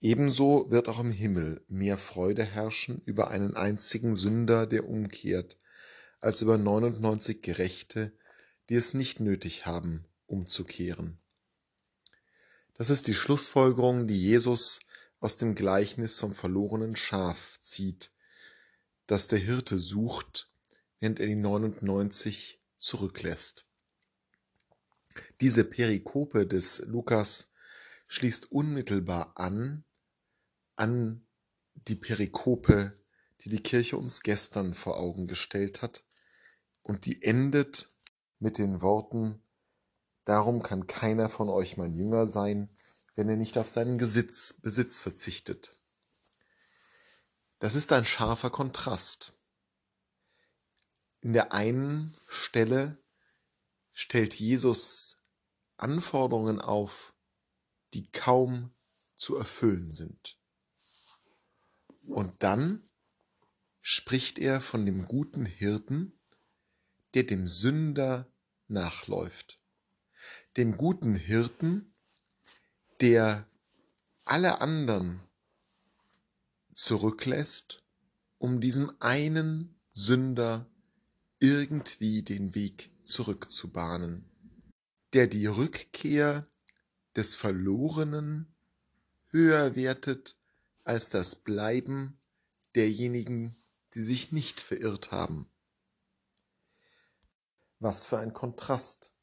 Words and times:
Ebenso 0.00 0.70
wird 0.70 0.88
auch 0.88 1.00
im 1.00 1.10
Himmel 1.10 1.60
mehr 1.66 1.98
Freude 1.98 2.44
herrschen 2.44 3.02
über 3.04 3.30
einen 3.30 3.56
einzigen 3.56 4.14
Sünder, 4.14 4.66
der 4.66 4.88
umkehrt, 4.88 5.58
als 6.20 6.40
über 6.40 6.56
99 6.56 7.42
Gerechte, 7.42 8.12
die 8.68 8.76
es 8.76 8.94
nicht 8.94 9.18
nötig 9.18 9.66
haben, 9.66 10.04
umzukehren. 10.26 11.18
Das 12.74 12.90
ist 12.90 13.08
die 13.08 13.14
Schlussfolgerung, 13.14 14.06
die 14.06 14.20
Jesus 14.20 14.78
aus 15.18 15.36
dem 15.36 15.56
Gleichnis 15.56 16.20
vom 16.20 16.32
verlorenen 16.32 16.94
Schaf 16.94 17.58
zieht, 17.60 18.12
das 19.08 19.26
der 19.26 19.40
Hirte 19.40 19.80
sucht, 19.80 20.48
während 21.00 21.18
er 21.18 21.26
die 21.26 21.34
99 21.34 22.60
zurücklässt. 22.76 23.66
Diese 25.40 25.64
Perikope 25.64 26.46
des 26.46 26.84
Lukas 26.86 27.50
schließt 28.06 28.52
unmittelbar 28.52 29.32
an 29.36 29.84
an 30.78 31.26
die 31.74 31.96
Perikope, 31.96 32.94
die 33.40 33.50
die 33.50 33.62
Kirche 33.62 33.96
uns 33.96 34.22
gestern 34.22 34.74
vor 34.74 34.98
Augen 34.98 35.26
gestellt 35.26 35.82
hat, 35.82 36.04
und 36.82 37.06
die 37.06 37.22
endet 37.22 37.88
mit 38.38 38.58
den 38.58 38.80
Worten, 38.80 39.42
Darum 40.28 40.62
kann 40.62 40.86
keiner 40.86 41.30
von 41.30 41.48
euch 41.48 41.78
mein 41.78 41.94
Jünger 41.94 42.26
sein, 42.26 42.68
wenn 43.14 43.30
er 43.30 43.36
nicht 43.36 43.56
auf 43.56 43.70
seinen 43.70 43.96
Besitz, 43.96 44.52
Besitz 44.60 45.00
verzichtet. 45.00 45.72
Das 47.60 47.74
ist 47.74 47.92
ein 47.92 48.04
scharfer 48.04 48.50
Kontrast. 48.50 49.32
In 51.22 51.32
der 51.32 51.54
einen 51.54 52.14
Stelle 52.28 53.02
stellt 53.94 54.34
Jesus 54.34 55.16
Anforderungen 55.78 56.60
auf, 56.60 57.14
die 57.94 58.12
kaum 58.12 58.74
zu 59.16 59.34
erfüllen 59.34 59.90
sind. 59.90 60.37
Und 62.08 62.42
dann 62.42 62.82
spricht 63.82 64.38
er 64.38 64.60
von 64.60 64.86
dem 64.86 65.06
guten 65.06 65.44
Hirten, 65.44 66.18
der 67.14 67.24
dem 67.24 67.46
Sünder 67.46 68.26
nachläuft. 68.66 69.60
Dem 70.56 70.76
guten 70.76 71.14
Hirten, 71.14 71.94
der 73.00 73.46
alle 74.24 74.60
anderen 74.60 75.20
zurücklässt, 76.74 77.82
um 78.38 78.60
diesem 78.60 78.90
einen 79.00 79.78
Sünder 79.92 80.66
irgendwie 81.40 82.22
den 82.22 82.54
Weg 82.54 82.90
zurückzubahnen, 83.04 84.28
der 85.12 85.26
die 85.26 85.46
Rückkehr 85.46 86.48
des 87.16 87.34
Verlorenen 87.34 88.54
höher 89.28 89.76
wertet 89.76 90.36
als 90.88 91.10
das 91.10 91.36
Bleiben 91.36 92.18
derjenigen, 92.74 93.54
die 93.92 94.00
sich 94.00 94.32
nicht 94.32 94.62
verirrt 94.62 95.12
haben. 95.12 95.46
Was 97.78 98.06
für 98.06 98.18
ein 98.18 98.32
Kontrast 98.32 99.14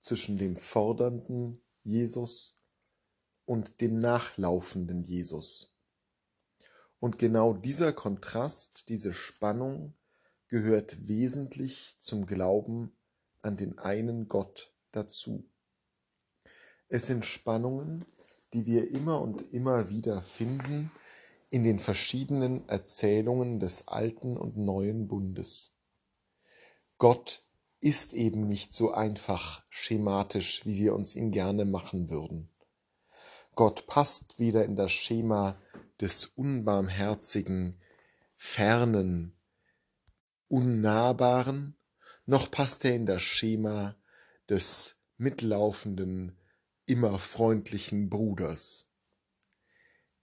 zwischen 0.00 0.36
dem 0.36 0.56
fordernden 0.56 1.62
Jesus 1.84 2.56
und 3.44 3.80
dem 3.80 4.00
nachlaufenden 4.00 5.04
Jesus. 5.04 5.76
Und 6.98 7.18
genau 7.18 7.54
dieser 7.54 7.92
Kontrast, 7.92 8.88
diese 8.88 9.12
Spannung 9.12 9.96
gehört 10.48 11.06
wesentlich 11.06 12.00
zum 12.00 12.26
Glauben 12.26 12.98
an 13.42 13.56
den 13.56 13.78
einen 13.78 14.26
Gott 14.26 14.74
dazu. 14.90 15.48
Es 16.88 17.06
sind 17.06 17.24
Spannungen, 17.24 18.04
die 18.56 18.64
wir 18.64 18.90
immer 18.90 19.20
und 19.20 19.52
immer 19.52 19.90
wieder 19.90 20.22
finden 20.22 20.90
in 21.50 21.62
den 21.62 21.78
verschiedenen 21.78 22.66
Erzählungen 22.70 23.60
des 23.60 23.88
alten 23.88 24.38
und 24.38 24.56
neuen 24.56 25.08
Bundes. 25.08 25.74
Gott 26.96 27.44
ist 27.80 28.14
eben 28.14 28.46
nicht 28.46 28.74
so 28.74 28.92
einfach 28.92 29.62
schematisch, 29.68 30.64
wie 30.64 30.78
wir 30.78 30.94
uns 30.94 31.14
ihn 31.16 31.32
gerne 31.32 31.66
machen 31.66 32.08
würden. 32.08 32.48
Gott 33.54 33.86
passt 33.86 34.38
weder 34.38 34.64
in 34.64 34.74
das 34.74 34.92
Schema 34.92 35.60
des 36.00 36.24
unbarmherzigen, 36.24 37.78
fernen, 38.36 39.36
unnahbaren, 40.48 41.76
noch 42.24 42.50
passt 42.50 42.86
er 42.86 42.94
in 42.94 43.04
das 43.04 43.22
Schema 43.22 43.96
des 44.48 44.96
mitlaufenden, 45.18 46.38
immer 46.86 47.18
freundlichen 47.18 48.08
Bruders. 48.08 48.86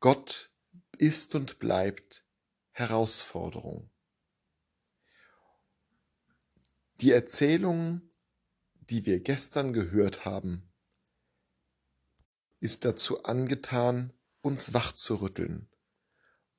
Gott 0.00 0.50
ist 0.98 1.34
und 1.34 1.58
bleibt 1.58 2.24
Herausforderung. 2.70 3.90
Die 7.00 7.10
Erzählung, 7.10 8.00
die 8.74 9.04
wir 9.06 9.20
gestern 9.20 9.72
gehört 9.72 10.24
haben, 10.24 10.72
ist 12.60 12.84
dazu 12.84 13.24
angetan, 13.24 14.12
uns 14.40 14.72
wachzurütteln, 14.72 15.68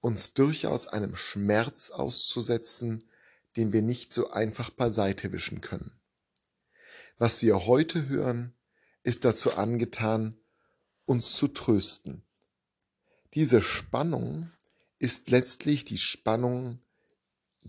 uns 0.00 0.34
durchaus 0.34 0.88
einem 0.88 1.14
Schmerz 1.14 1.90
auszusetzen, 1.90 3.08
den 3.56 3.72
wir 3.72 3.82
nicht 3.82 4.12
so 4.12 4.30
einfach 4.30 4.70
beiseite 4.70 5.32
wischen 5.32 5.60
können. 5.60 6.00
Was 7.18 7.42
wir 7.42 7.66
heute 7.66 8.08
hören, 8.08 8.56
ist 9.02 9.24
dazu 9.24 9.54
angetan, 9.54 10.36
uns 11.06 11.32
zu 11.34 11.48
trösten. 11.48 12.22
Diese 13.34 13.62
Spannung 13.62 14.50
ist 14.98 15.30
letztlich 15.30 15.84
die 15.84 15.98
Spannung, 15.98 16.78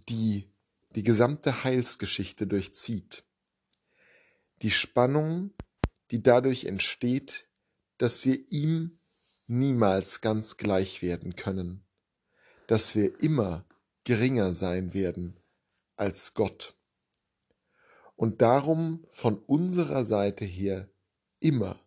die 0.09 0.49
die 0.95 1.03
gesamte 1.03 1.63
Heilsgeschichte 1.63 2.45
durchzieht. 2.45 3.23
Die 4.61 4.71
Spannung, 4.71 5.51
die 6.11 6.21
dadurch 6.21 6.66
entsteht, 6.66 7.47
dass 7.97 8.25
wir 8.25 8.39
ihm 8.51 9.00
niemals 9.47 10.21
ganz 10.21 10.57
gleich 10.57 11.01
werden 11.01 11.35
können, 11.35 11.83
dass 12.67 12.95
wir 12.95 13.19
immer 13.21 13.65
geringer 14.03 14.53
sein 14.53 14.94
werden 14.94 15.39
als 15.95 16.33
Gott 16.33 16.75
und 18.15 18.41
darum 18.41 19.05
von 19.09 19.38
unserer 19.39 20.05
Seite 20.05 20.45
her 20.45 20.89
immer 21.44 21.78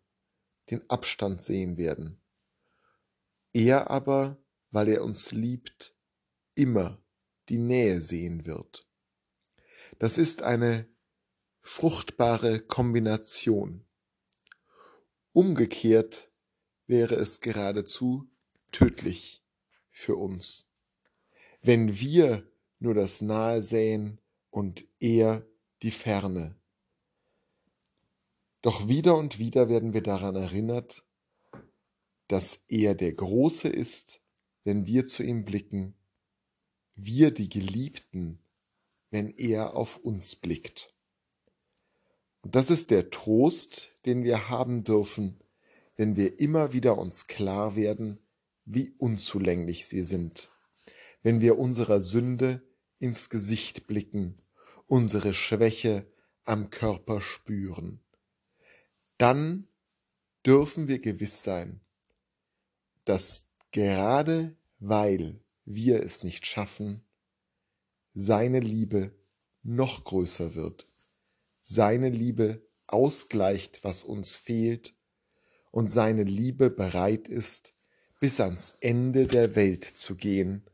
den 0.70 0.88
Abstand 0.90 1.40
sehen 1.40 1.78
werden. 1.78 2.20
Er 3.52 3.90
aber, 3.90 4.36
weil 4.70 4.88
er 4.88 5.02
uns 5.02 5.32
liebt, 5.32 5.96
immer 6.54 7.02
die 7.48 7.58
Nähe 7.58 8.00
sehen 8.00 8.44
wird. 8.44 8.86
Das 9.98 10.18
ist 10.18 10.42
eine 10.42 10.86
fruchtbare 11.60 12.60
Kombination. 12.60 13.84
Umgekehrt 15.32 16.30
wäre 16.86 17.14
es 17.14 17.40
geradezu 17.40 18.30
tödlich 18.72 19.42
für 19.90 20.16
uns, 20.16 20.68
wenn 21.62 21.98
wir 21.98 22.46
nur 22.78 22.94
das 22.94 23.22
Nahe 23.22 23.62
säen 23.62 24.20
und 24.50 24.84
er 25.00 25.46
die 25.82 25.90
Ferne. 25.90 26.56
Doch 28.66 28.88
wieder 28.88 29.16
und 29.16 29.38
wieder 29.38 29.68
werden 29.68 29.94
wir 29.94 30.02
daran 30.02 30.34
erinnert, 30.34 31.04
dass 32.26 32.64
er 32.66 32.96
der 32.96 33.12
Große 33.12 33.68
ist, 33.68 34.20
wenn 34.64 34.88
wir 34.88 35.06
zu 35.06 35.22
ihm 35.22 35.44
blicken, 35.44 35.94
wir 36.96 37.30
die 37.30 37.48
Geliebten, 37.48 38.40
wenn 39.10 39.30
er 39.30 39.76
auf 39.76 39.98
uns 39.98 40.34
blickt. 40.34 40.92
Und 42.42 42.56
das 42.56 42.70
ist 42.70 42.90
der 42.90 43.10
Trost, 43.10 43.92
den 44.04 44.24
wir 44.24 44.48
haben 44.48 44.82
dürfen, 44.82 45.38
wenn 45.94 46.16
wir 46.16 46.40
immer 46.40 46.72
wieder 46.72 46.98
uns 46.98 47.28
klar 47.28 47.76
werden, 47.76 48.18
wie 48.64 48.96
unzulänglich 48.98 49.86
sie 49.86 50.02
sind, 50.02 50.48
wenn 51.22 51.40
wir 51.40 51.56
unserer 51.56 52.00
Sünde 52.00 52.68
ins 52.98 53.30
Gesicht 53.30 53.86
blicken, 53.86 54.34
unsere 54.88 55.34
Schwäche 55.34 56.10
am 56.44 56.70
Körper 56.70 57.20
spüren 57.20 58.00
dann 59.18 59.68
dürfen 60.44 60.88
wir 60.88 60.98
gewiss 60.98 61.42
sein, 61.42 61.80
dass 63.04 63.48
gerade 63.72 64.56
weil 64.78 65.40
wir 65.64 66.02
es 66.02 66.22
nicht 66.22 66.46
schaffen, 66.46 67.04
seine 68.14 68.60
Liebe 68.60 69.12
noch 69.62 70.04
größer 70.04 70.54
wird, 70.54 70.86
seine 71.62 72.08
Liebe 72.08 72.62
ausgleicht, 72.86 73.82
was 73.84 74.04
uns 74.04 74.36
fehlt, 74.36 74.94
und 75.70 75.88
seine 75.88 76.22
Liebe 76.22 76.70
bereit 76.70 77.28
ist, 77.28 77.74
bis 78.18 78.40
ans 78.40 78.76
Ende 78.80 79.26
der 79.26 79.56
Welt 79.56 79.84
zu 79.84 80.14
gehen, 80.14 80.64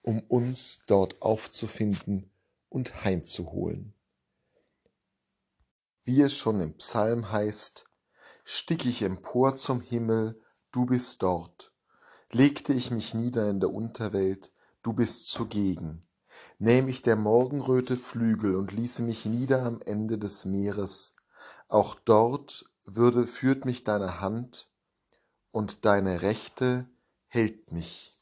um 0.00 0.20
uns 0.20 0.80
dort 0.86 1.20
aufzufinden 1.20 2.30
und 2.70 3.04
heimzuholen. 3.04 3.95
Wie 6.06 6.22
es 6.22 6.36
schon 6.36 6.60
im 6.60 6.74
Psalm 6.74 7.32
heißt, 7.32 7.84
stieg 8.44 8.86
ich 8.86 9.02
empor 9.02 9.56
zum 9.56 9.80
Himmel, 9.80 10.40
du 10.70 10.86
bist 10.86 11.20
dort. 11.20 11.72
Legte 12.30 12.72
ich 12.72 12.92
mich 12.92 13.12
nieder 13.12 13.50
in 13.50 13.58
der 13.58 13.72
Unterwelt, 13.72 14.52
du 14.84 14.92
bist 14.92 15.28
zugegen. 15.32 16.06
Nähm 16.60 16.86
ich 16.86 17.02
der 17.02 17.16
Morgenröte 17.16 17.96
Flügel 17.96 18.54
und 18.54 18.70
ließe 18.70 19.02
mich 19.02 19.26
nieder 19.26 19.64
am 19.64 19.80
Ende 19.80 20.16
des 20.16 20.44
Meeres, 20.44 21.16
auch 21.66 21.96
dort 21.96 22.70
würde 22.84 23.26
führt 23.26 23.64
mich 23.64 23.82
deine 23.82 24.20
Hand 24.20 24.70
und 25.50 25.84
deine 25.86 26.22
Rechte 26.22 26.88
hält 27.26 27.72
mich. 27.72 28.15